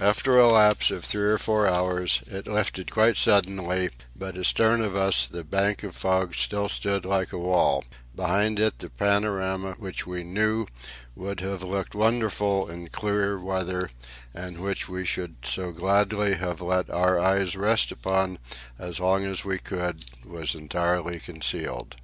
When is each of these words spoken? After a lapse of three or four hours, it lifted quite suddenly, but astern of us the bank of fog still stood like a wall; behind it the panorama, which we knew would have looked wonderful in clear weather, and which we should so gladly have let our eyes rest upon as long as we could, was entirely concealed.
After 0.00 0.38
a 0.38 0.46
lapse 0.46 0.92
of 0.92 1.04
three 1.04 1.28
or 1.28 1.38
four 1.38 1.66
hours, 1.66 2.22
it 2.28 2.46
lifted 2.46 2.92
quite 2.92 3.16
suddenly, 3.16 3.90
but 4.14 4.38
astern 4.38 4.80
of 4.80 4.94
us 4.94 5.26
the 5.26 5.42
bank 5.42 5.82
of 5.82 5.96
fog 5.96 6.36
still 6.36 6.68
stood 6.68 7.04
like 7.04 7.32
a 7.32 7.36
wall; 7.38 7.82
behind 8.14 8.60
it 8.60 8.78
the 8.78 8.88
panorama, 8.90 9.72
which 9.80 10.06
we 10.06 10.22
knew 10.22 10.66
would 11.16 11.40
have 11.40 11.64
looked 11.64 11.96
wonderful 11.96 12.70
in 12.70 12.90
clear 12.90 13.36
weather, 13.40 13.90
and 14.32 14.58
which 14.62 14.88
we 14.88 15.04
should 15.04 15.34
so 15.44 15.72
gladly 15.72 16.34
have 16.36 16.60
let 16.62 16.88
our 16.88 17.18
eyes 17.18 17.56
rest 17.56 17.90
upon 17.90 18.38
as 18.78 19.00
long 19.00 19.24
as 19.24 19.44
we 19.44 19.58
could, 19.58 20.04
was 20.24 20.54
entirely 20.54 21.18
concealed. 21.18 21.96